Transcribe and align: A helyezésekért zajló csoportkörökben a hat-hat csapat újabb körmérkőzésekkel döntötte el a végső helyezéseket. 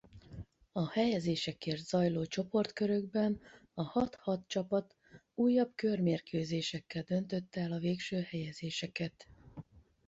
A 0.71 0.89
helyezésekért 0.89 1.85
zajló 1.85 2.25
csoportkörökben 2.25 3.41
a 3.73 3.81
hat-hat 3.83 4.47
csapat 4.47 4.95
újabb 5.35 5.71
körmérkőzésekkel 5.75 7.03
döntötte 7.03 7.61
el 7.61 7.71
a 7.71 7.77
végső 7.79 8.21
helyezéseket. 8.21 9.27